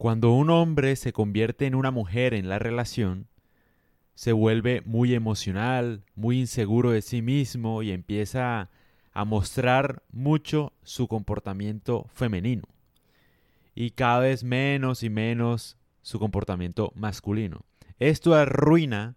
Cuando 0.00 0.32
un 0.32 0.48
hombre 0.48 0.96
se 0.96 1.12
convierte 1.12 1.66
en 1.66 1.74
una 1.74 1.90
mujer 1.90 2.32
en 2.32 2.48
la 2.48 2.58
relación, 2.58 3.28
se 4.14 4.32
vuelve 4.32 4.80
muy 4.86 5.14
emocional, 5.14 6.04
muy 6.14 6.40
inseguro 6.40 6.92
de 6.92 7.02
sí 7.02 7.20
mismo 7.20 7.82
y 7.82 7.90
empieza 7.90 8.70
a 9.12 9.24
mostrar 9.26 10.02
mucho 10.10 10.72
su 10.84 11.06
comportamiento 11.06 12.06
femenino 12.14 12.62
y 13.74 13.90
cada 13.90 14.20
vez 14.20 14.42
menos 14.42 15.02
y 15.02 15.10
menos 15.10 15.76
su 16.00 16.18
comportamiento 16.18 16.92
masculino. 16.94 17.66
Esto 17.98 18.34
arruina 18.34 19.16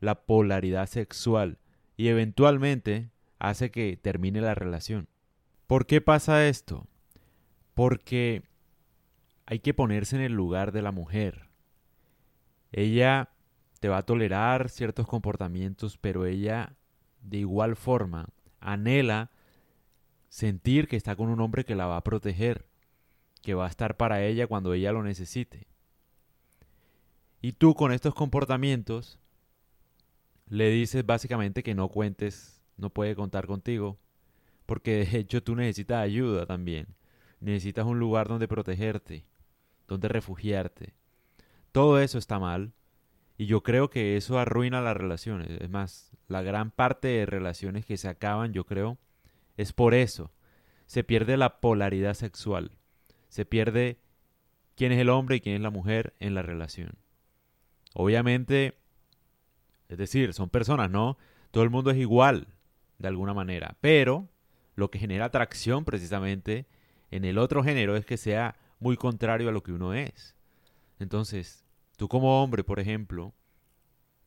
la 0.00 0.16
polaridad 0.16 0.88
sexual 0.88 1.58
y 1.96 2.08
eventualmente 2.08 3.08
hace 3.38 3.70
que 3.70 3.96
termine 3.96 4.40
la 4.40 4.56
relación. 4.56 5.06
¿Por 5.68 5.86
qué 5.86 6.00
pasa 6.00 6.48
esto? 6.48 6.88
Porque 7.74 8.42
hay 9.46 9.58
que 9.58 9.74
ponerse 9.74 10.16
en 10.16 10.22
el 10.22 10.32
lugar 10.32 10.72
de 10.72 10.82
la 10.82 10.92
mujer. 10.92 11.48
Ella 12.72 13.30
te 13.80 13.88
va 13.88 13.98
a 13.98 14.06
tolerar 14.06 14.68
ciertos 14.68 15.06
comportamientos, 15.06 15.98
pero 15.98 16.26
ella 16.26 16.74
de 17.20 17.38
igual 17.38 17.76
forma 17.76 18.28
anhela 18.60 19.30
sentir 20.28 20.88
que 20.88 20.96
está 20.96 21.16
con 21.16 21.28
un 21.28 21.40
hombre 21.40 21.64
que 21.64 21.74
la 21.74 21.86
va 21.86 21.96
a 21.96 22.04
proteger, 22.04 22.66
que 23.42 23.54
va 23.54 23.66
a 23.66 23.70
estar 23.70 23.96
para 23.96 24.22
ella 24.24 24.46
cuando 24.46 24.72
ella 24.72 24.92
lo 24.92 25.02
necesite. 25.02 25.66
Y 27.40 27.52
tú 27.52 27.74
con 27.74 27.92
estos 27.92 28.14
comportamientos 28.14 29.18
le 30.48 30.70
dices 30.70 31.04
básicamente 31.04 31.62
que 31.62 31.74
no 31.74 31.88
cuentes, 31.88 32.62
no 32.76 32.90
puede 32.90 33.14
contar 33.14 33.46
contigo, 33.46 33.98
porque 34.66 35.04
de 35.04 35.18
hecho 35.18 35.42
tú 35.42 35.54
necesitas 35.54 35.98
ayuda 35.98 36.46
también. 36.46 36.86
Necesitas 37.40 37.84
un 37.84 37.98
lugar 37.98 38.28
donde 38.28 38.48
protegerte, 38.48 39.26
donde 39.88 40.08
refugiarte. 40.08 40.94
Todo 41.72 42.00
eso 42.00 42.18
está 42.18 42.38
mal 42.38 42.72
y 43.36 43.46
yo 43.46 43.62
creo 43.62 43.90
que 43.90 44.16
eso 44.16 44.38
arruina 44.38 44.80
las 44.80 44.96
relaciones. 44.96 45.50
Es 45.60 45.68
más, 45.68 46.12
la 46.28 46.42
gran 46.42 46.70
parte 46.70 47.08
de 47.08 47.26
relaciones 47.26 47.84
que 47.84 47.96
se 47.96 48.08
acaban, 48.08 48.52
yo 48.52 48.64
creo, 48.64 48.98
es 49.56 49.72
por 49.72 49.94
eso. 49.94 50.32
Se 50.86 51.04
pierde 51.04 51.36
la 51.36 51.60
polaridad 51.60 52.14
sexual. 52.14 52.72
Se 53.28 53.44
pierde 53.44 53.98
quién 54.76 54.92
es 54.92 54.98
el 54.98 55.10
hombre 55.10 55.36
y 55.36 55.40
quién 55.40 55.56
es 55.56 55.62
la 55.62 55.70
mujer 55.70 56.14
en 56.20 56.34
la 56.34 56.42
relación. 56.42 56.96
Obviamente, 57.94 58.74
es 59.88 59.98
decir, 59.98 60.32
son 60.32 60.50
personas, 60.50 60.90
¿no? 60.90 61.18
Todo 61.50 61.64
el 61.64 61.70
mundo 61.70 61.90
es 61.90 61.96
igual, 61.96 62.48
de 62.98 63.08
alguna 63.08 63.34
manera. 63.34 63.76
Pero 63.80 64.28
lo 64.76 64.90
que 64.90 64.98
genera 64.98 65.26
atracción 65.26 65.84
precisamente 65.84 66.66
en 67.10 67.24
el 67.24 67.38
otro 67.38 67.62
género 67.62 67.96
es 67.96 68.04
que 68.04 68.16
sea 68.16 68.56
muy 68.84 68.98
contrario 68.98 69.48
a 69.48 69.52
lo 69.52 69.62
que 69.62 69.72
uno 69.72 69.94
es. 69.94 70.36
Entonces, 70.98 71.64
tú 71.96 72.06
como 72.06 72.42
hombre, 72.42 72.64
por 72.64 72.78
ejemplo, 72.80 73.32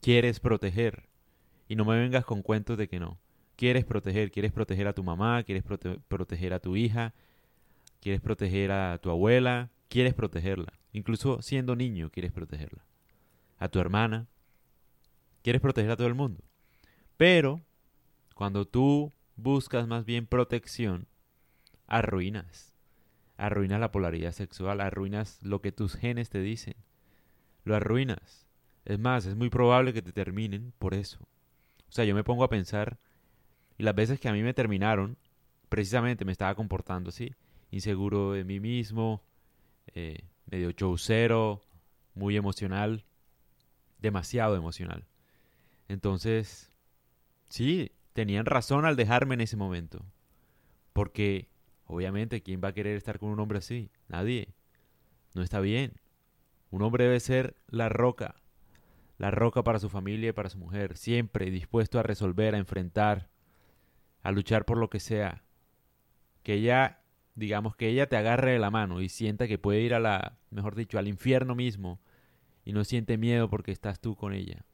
quieres 0.01 0.39
proteger. 0.39 1.07
Y 1.67 1.75
no 1.75 1.85
me 1.85 1.95
vengas 1.99 2.25
con 2.25 2.41
cuentos 2.41 2.75
de 2.75 2.87
que 2.87 2.99
no. 2.99 3.19
Quieres 3.55 3.85
proteger, 3.85 4.31
quieres 4.31 4.51
proteger 4.51 4.87
a 4.87 4.93
tu 4.93 5.03
mamá, 5.03 5.43
quieres 5.43 5.63
proteger 5.63 6.53
a 6.53 6.59
tu 6.59 6.75
hija, 6.75 7.13
quieres 8.01 8.19
proteger 8.19 8.71
a 8.71 8.97
tu 8.97 9.11
abuela, 9.11 9.69
quieres 9.89 10.15
protegerla. 10.15 10.73
Incluso 10.91 11.43
siendo 11.43 11.75
niño 11.75 12.09
quieres 12.09 12.31
protegerla. 12.31 12.83
A 13.59 13.67
tu 13.67 13.79
hermana. 13.79 14.25
Quieres 15.43 15.61
proteger 15.61 15.91
a 15.91 15.97
todo 15.97 16.07
el 16.07 16.15
mundo. 16.15 16.43
Pero 17.15 17.61
cuando 18.33 18.65
tú 18.65 19.13
buscas 19.35 19.87
más 19.87 20.03
bien 20.03 20.25
protección, 20.25 21.07
arruinas. 21.85 22.73
Arruinas 23.37 23.79
la 23.79 23.91
polaridad 23.91 24.31
sexual, 24.31 24.81
arruinas 24.81 25.39
lo 25.43 25.61
que 25.61 25.71
tus 25.71 25.95
genes 25.95 26.29
te 26.29 26.41
dicen. 26.41 26.75
Lo 27.63 27.75
arruinas. 27.75 28.47
Es 28.85 28.99
más, 28.99 29.25
es 29.25 29.35
muy 29.35 29.49
probable 29.49 29.93
que 29.93 30.01
te 30.01 30.11
terminen 30.11 30.73
por 30.79 30.93
eso. 30.93 31.19
O 31.89 31.91
sea, 31.91 32.05
yo 32.05 32.15
me 32.15 32.23
pongo 32.23 32.43
a 32.43 32.49
pensar, 32.49 32.97
y 33.77 33.83
las 33.83 33.95
veces 33.95 34.19
que 34.19 34.29
a 34.29 34.33
mí 34.33 34.41
me 34.41 34.53
terminaron, 34.53 35.17
precisamente 35.69 36.25
me 36.25 36.31
estaba 36.31 36.55
comportando 36.55 37.09
así, 37.09 37.33
inseguro 37.71 38.33
de 38.33 38.43
mí 38.43 38.59
mismo, 38.59 39.21
eh, 39.93 40.19
medio 40.45 40.71
chaucero, 40.71 41.61
muy 42.13 42.35
emocional, 42.35 43.03
demasiado 43.99 44.55
emocional. 44.55 45.05
Entonces, 45.87 46.71
sí, 47.49 47.91
tenían 48.13 48.45
razón 48.45 48.85
al 48.85 48.95
dejarme 48.95 49.35
en 49.35 49.41
ese 49.41 49.57
momento. 49.57 50.03
Porque, 50.93 51.47
obviamente, 51.87 52.43
¿quién 52.43 52.61
va 52.63 52.69
a 52.69 52.73
querer 52.73 52.95
estar 52.95 53.19
con 53.19 53.29
un 53.29 53.39
hombre 53.39 53.57
así? 53.57 53.89
Nadie. 54.07 54.53
No 55.33 55.41
está 55.41 55.59
bien. 55.59 55.93
Un 56.69 56.81
hombre 56.81 57.05
debe 57.05 57.19
ser 57.19 57.55
la 57.67 57.89
roca. 57.89 58.35
La 59.17 59.31
roca 59.31 59.63
para 59.63 59.79
su 59.79 59.89
familia 59.89 60.29
y 60.29 60.33
para 60.33 60.49
su 60.49 60.57
mujer. 60.57 60.97
Siempre 60.97 61.49
dispuesto 61.49 61.99
a 61.99 62.03
resolver, 62.03 62.53
a 62.53 62.59
enfrentar, 62.59 63.29
a 64.21 64.31
luchar 64.31 64.65
por 64.65 64.77
lo 64.77 64.89
que 64.89 64.99
sea. 64.99 65.43
Que 66.43 66.55
ella, 66.55 67.01
digamos, 67.35 67.75
que 67.75 67.87
ella 67.87 68.07
te 68.07 68.17
agarre 68.17 68.51
de 68.51 68.59
la 68.59 68.69
mano 68.69 69.01
y 69.01 69.09
sienta 69.09 69.47
que 69.47 69.57
puede 69.57 69.81
ir 69.81 69.93
a 69.93 69.99
la, 69.99 70.37
mejor 70.51 70.75
dicho, 70.75 70.99
al 70.99 71.07
infierno 71.07 71.55
mismo 71.55 71.99
y 72.63 72.73
no 72.73 72.83
siente 72.83 73.17
miedo 73.17 73.49
porque 73.49 73.71
estás 73.71 73.99
tú 73.99 74.15
con 74.15 74.33
ella. 74.33 74.65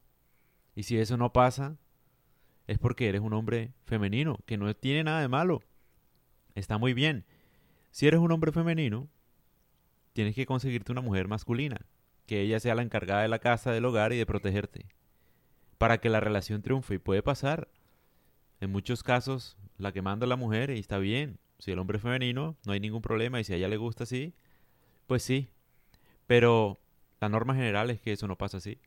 Y 0.74 0.82
si 0.82 0.98
eso 0.98 1.16
no 1.16 1.32
pasa, 1.32 1.76
es 2.66 2.78
porque 2.78 3.08
eres 3.08 3.20
un 3.20 3.32
hombre 3.32 3.72
femenino, 3.84 4.38
que 4.46 4.56
no 4.56 4.74
tiene 4.74 5.04
nada 5.04 5.20
de 5.20 5.28
malo. 5.28 5.62
Está 6.54 6.78
muy 6.78 6.94
bien. 6.94 7.24
Si 7.90 8.06
eres 8.06 8.20
un 8.20 8.32
hombre 8.32 8.52
femenino, 8.52 9.08
tienes 10.12 10.34
que 10.34 10.46
conseguirte 10.46 10.92
una 10.92 11.00
mujer 11.00 11.28
masculina, 11.28 11.86
que 12.26 12.40
ella 12.40 12.60
sea 12.60 12.74
la 12.74 12.82
encargada 12.82 13.22
de 13.22 13.28
la 13.28 13.38
casa, 13.38 13.72
del 13.72 13.84
hogar 13.84 14.12
y 14.12 14.16
de 14.16 14.26
protegerte, 14.26 14.86
para 15.78 15.98
que 15.98 16.08
la 16.08 16.20
relación 16.20 16.62
triunfe. 16.62 16.94
Y 16.94 16.98
puede 16.98 17.22
pasar. 17.22 17.68
En 18.60 18.70
muchos 18.70 19.02
casos, 19.02 19.58
la 19.78 19.92
que 19.92 20.00
manda 20.00 20.26
la 20.26 20.36
mujer 20.36 20.70
y 20.70 20.78
está 20.78 20.98
bien. 20.98 21.38
Si 21.58 21.70
el 21.72 21.78
hombre 21.78 21.98
es 21.98 22.02
femenino, 22.02 22.56
no 22.64 22.72
hay 22.72 22.80
ningún 22.80 23.02
problema. 23.02 23.40
Y 23.40 23.44
si 23.44 23.52
a 23.52 23.56
ella 23.56 23.68
le 23.68 23.76
gusta 23.76 24.04
así, 24.04 24.34
pues 25.06 25.22
sí. 25.22 25.48
Pero 26.26 26.80
la 27.20 27.28
norma 27.28 27.54
general 27.54 27.90
es 27.90 28.00
que 28.00 28.12
eso 28.12 28.26
no 28.28 28.36
pasa 28.36 28.58
así. 28.58 28.78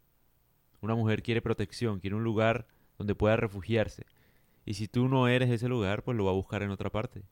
Una 0.81 0.95
mujer 0.95 1.21
quiere 1.21 1.41
protección, 1.41 1.99
quiere 1.99 2.15
un 2.15 2.23
lugar 2.23 2.67
donde 2.97 3.15
pueda 3.15 3.35
refugiarse. 3.35 4.05
Y 4.65 4.73
si 4.75 4.87
tú 4.87 5.07
no 5.07 5.27
eres 5.27 5.49
ese 5.49 5.67
lugar, 5.67 6.03
pues 6.03 6.17
lo 6.17 6.25
va 6.25 6.31
a 6.31 6.35
buscar 6.35 6.63
en 6.63 6.71
otra 6.71 6.89
parte. 6.89 7.23